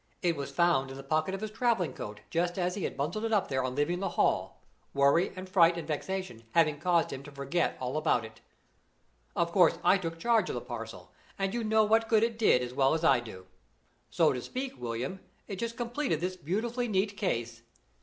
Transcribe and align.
It 0.23 0.35
was 0.35 0.49
found 0.49 0.89
in 0.89 0.97
the 0.97 1.03
pocket 1.03 1.35
of 1.35 1.41
his 1.41 1.51
traveling 1.51 1.93
coat 1.93 2.21
just 2.31 2.57
as 2.57 2.73
he 2.73 2.85
had 2.85 2.97
huddled 2.97 3.23
it 3.23 3.31
up 3.31 3.49
there 3.49 3.63
on 3.63 3.75
leaving 3.75 3.99
the 3.99 4.09
Hall, 4.09 4.59
worry, 4.95 5.31
and 5.35 5.47
fright, 5.47 5.77
and 5.77 5.87
vexation, 5.87 6.43
having 6.55 6.79
caused 6.79 7.13
him 7.13 7.21
to 7.21 7.31
forget 7.31 7.77
all 7.79 7.95
about 7.97 8.25
it. 8.25 8.41
Of 9.35 9.51
course 9.51 9.77
I 9.83 9.99
took 9.99 10.17
charge 10.17 10.49
of 10.49 10.55
the 10.55 10.61
parcel, 10.61 11.11
and 11.37 11.53
you 11.53 11.63
know 11.63 11.83
what 11.83 12.09
good 12.09 12.23
it 12.23 12.39
did 12.39 12.63
as 12.63 12.73
well 12.73 12.95
as 12.95 13.03
I 13.03 13.19
do. 13.19 13.45
So 14.09 14.33
to 14.33 14.41
speak, 14.41 14.81
William, 14.81 15.19
it 15.47 15.57
just 15.57 15.77
completed 15.77 16.19
this 16.19 16.35
beautifully 16.35 16.87
neat 16.87 17.15
case. 17.15 17.61